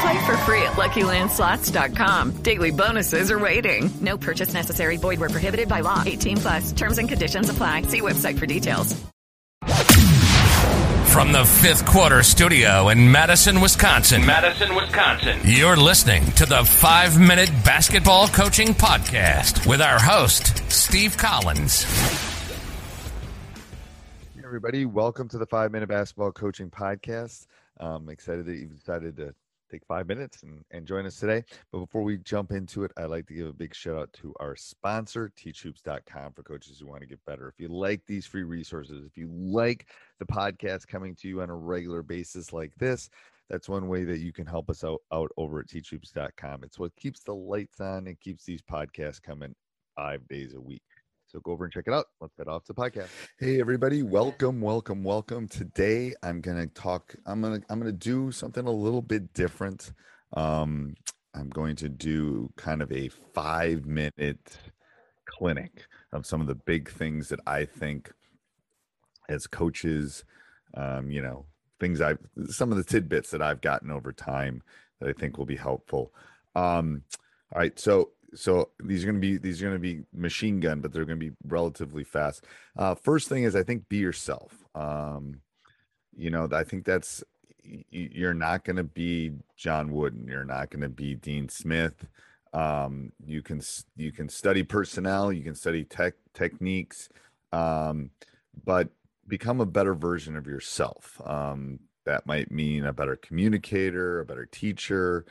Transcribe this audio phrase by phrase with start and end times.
[0.00, 2.42] Play for free at LuckyLandSlots.com.
[2.42, 3.90] Daily bonuses are waiting.
[4.00, 4.96] No purchase necessary.
[4.96, 6.02] Void where prohibited by law.
[6.06, 6.72] 18 plus.
[6.72, 7.82] Terms and conditions apply.
[7.82, 8.94] See website for details.
[11.12, 14.24] From the fifth quarter studio in Madison, Wisconsin.
[14.24, 15.40] Madison, Wisconsin.
[15.42, 21.82] You're listening to the five minute basketball coaching podcast with our host, Steve Collins.
[24.34, 27.46] Hey everybody, welcome to the five minute basketball coaching podcast.
[27.80, 29.34] I'm excited that you've decided to
[29.70, 31.44] take five minutes and, and join us today.
[31.72, 34.34] But before we jump into it, I'd like to give a big shout out to
[34.40, 37.48] our sponsor, teachhoops.com, for coaches who want to get better.
[37.48, 39.86] If you like these free resources, if you like
[40.18, 43.10] the podcast coming to you on a regular basis like this,
[43.48, 46.64] that's one way that you can help us out, out over at teachhoops.com.
[46.64, 49.54] It's what keeps the lights on and keeps these podcasts coming
[49.96, 50.82] five days a week.
[51.30, 52.06] So go over and check it out.
[52.22, 53.08] Let's head off to the podcast.
[53.38, 55.46] Hey everybody, welcome, welcome, welcome.
[55.46, 57.14] Today I'm gonna talk.
[57.26, 59.92] I'm gonna I'm gonna do something a little bit different.
[60.32, 60.94] Um,
[61.34, 64.58] I'm going to do kind of a five minute
[65.26, 68.10] clinic of some of the big things that I think
[69.28, 70.24] as coaches,
[70.78, 71.44] um, you know,
[71.78, 74.62] things I've some of the tidbits that I've gotten over time
[74.98, 76.10] that I think will be helpful.
[76.54, 77.02] Um,
[77.52, 80.60] all right, so so these are going to be these are going to be machine
[80.60, 82.44] gun but they're going to be relatively fast.
[82.76, 84.64] Uh first thing is i think be yourself.
[84.74, 85.40] Um
[86.16, 87.22] you know i think that's
[87.90, 90.26] you're not going to be john wooden.
[90.26, 92.06] You're not going to be dean smith.
[92.52, 93.60] Um you can
[93.96, 97.08] you can study personnel you can study tech techniques
[97.52, 98.10] um
[98.64, 98.88] but
[99.26, 101.20] become a better version of yourself.
[101.24, 105.26] Um that might mean a better communicator a better teacher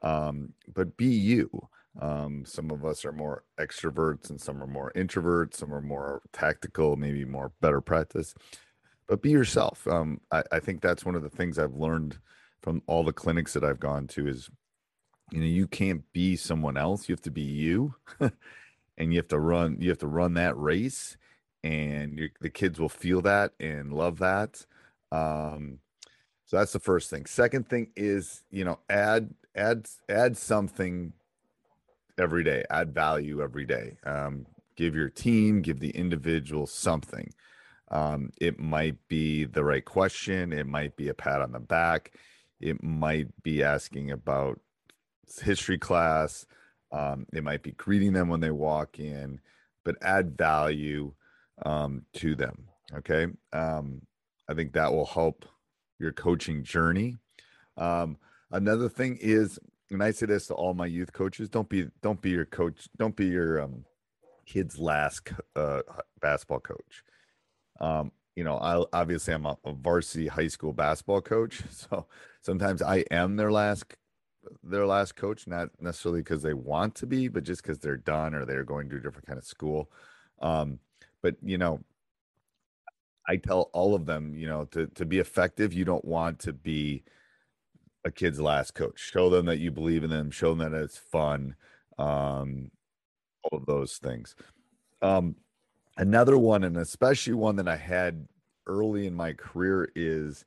[0.00, 1.68] um but be you
[2.00, 6.22] um, some of us are more extroverts and some are more introverts, some are more
[6.32, 8.34] tactical, maybe more better practice.
[9.08, 9.86] But be yourself.
[9.86, 12.18] Um, I, I think that's one of the things I've learned
[12.62, 14.48] from all the clinics that I've gone to is
[15.32, 19.28] you know you can't be someone else you have to be you and you have
[19.28, 21.16] to run you have to run that race
[21.64, 24.64] and the kids will feel that and love that
[25.10, 25.78] um,
[26.44, 31.12] so that's the first thing second thing is you know add add add something
[32.18, 33.96] every day, add value every day.
[34.04, 34.46] Um,
[34.76, 37.32] give your team, give the individual something.
[37.90, 42.12] Um, it might be the right question, it might be a pat on the back,
[42.58, 44.60] it might be asking about
[45.42, 46.46] history class,
[46.90, 49.40] um, it might be greeting them when they walk in,
[49.84, 51.12] but add value
[51.64, 52.68] um, to them.
[52.94, 53.26] Okay.
[53.52, 54.02] Um,
[54.48, 55.46] I think that will help
[55.98, 57.16] your coaching journey.
[57.76, 58.18] Um,
[58.50, 59.58] another thing is
[59.92, 62.88] and I say this to all my youth coaches: don't be don't be your coach,
[62.96, 63.84] don't be your um,
[64.46, 65.82] kid's last uh,
[66.20, 67.04] basketball coach.
[67.80, 72.06] Um, you know, I obviously I'm a, a, varsity high school basketball coach, so
[72.40, 73.84] sometimes I am their last
[74.62, 78.34] their last coach, not necessarily because they want to be, but just because they're done
[78.34, 79.90] or they're going to a different kind of school.
[80.40, 80.80] Um,
[81.22, 81.80] but you know,
[83.28, 86.52] I tell all of them, you know, to to be effective, you don't want to
[86.52, 87.04] be
[88.04, 88.98] a kid's last coach.
[88.98, 90.30] Show them that you believe in them.
[90.30, 91.54] Show them that it's fun.
[91.98, 92.70] Um,
[93.44, 94.34] all of those things.
[95.00, 95.36] Um,
[95.96, 98.26] another one, and especially one that I had
[98.66, 100.44] early in my career, is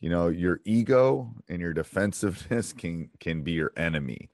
[0.00, 4.30] you know your ego and your defensiveness can can be your enemy.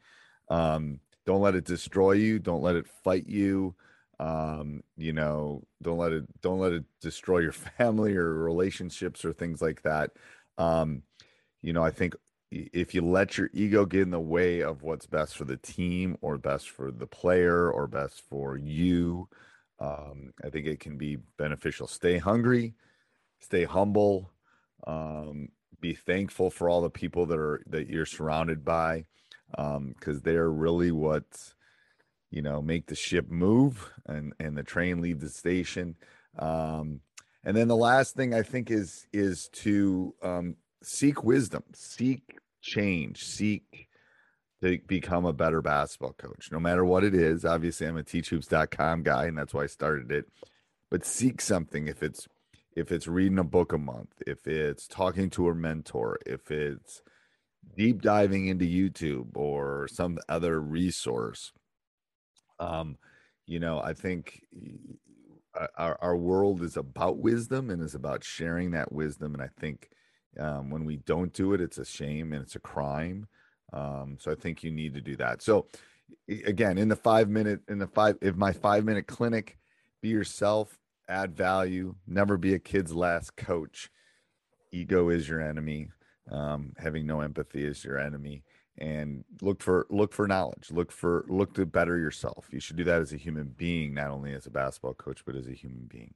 [0.48, 2.38] Um, don't let it destroy you.
[2.38, 3.75] Don't let it fight you.
[4.19, 9.32] Um, you know, don't let it don't let it destroy your family or relationships or
[9.32, 10.10] things like that.
[10.58, 11.02] Um,
[11.62, 12.14] you know, I think
[12.52, 16.19] if you let your ego get in the way of what's best for the team
[16.20, 19.28] or best for the player or best for you,
[19.81, 21.87] um, I think it can be beneficial.
[21.87, 22.75] Stay hungry,
[23.40, 24.31] stay humble,
[24.87, 25.49] um,
[25.81, 29.06] be thankful for all the people that are that you're surrounded by,
[29.50, 31.25] because um, they're really what
[32.31, 35.96] you know make the ship move and and the train leave the station.
[36.38, 37.00] Um,
[37.44, 43.25] and then the last thing I think is is to um, seek wisdom, seek change,
[43.25, 43.88] seek
[44.62, 47.44] to become a better basketball coach, no matter what it is.
[47.44, 50.26] Obviously, I'm a teachhoops.com guy, and that's why I started it.
[50.91, 52.29] But seek something if it's
[52.75, 57.03] if it's reading a book a month, if it's talking to a mentor, if it's
[57.76, 61.53] deep diving into YouTube or some other resource.
[62.58, 62.97] Um,
[63.47, 64.43] you know, I think
[65.76, 69.35] our, our world is about wisdom and is about sharing that wisdom.
[69.35, 69.91] And I think
[70.38, 73.26] um, when we don't do it, it's a shame and it's a crime.
[73.73, 75.43] Um, so I think you need to do that.
[75.43, 75.67] So
[76.29, 79.58] again, in the five minute, in the five, if my five minute clinic,
[80.00, 83.90] be yourself, add value, never be a kid's last coach.
[84.73, 85.88] Ego is your enemy.
[86.31, 88.43] Um, having no empathy is your enemy.
[88.79, 90.70] And look for look for knowledge.
[90.70, 92.49] Look for look to better yourself.
[92.50, 95.37] You should do that as a human being, not only as a basketball coach, but
[95.37, 96.14] as a human being.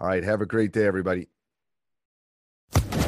[0.00, 0.22] All right.
[0.22, 1.28] Have a great day, everybody.